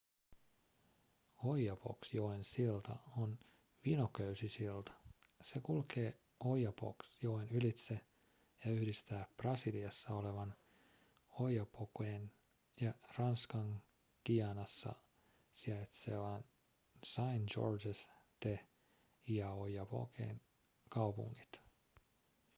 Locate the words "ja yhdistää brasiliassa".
8.65-10.13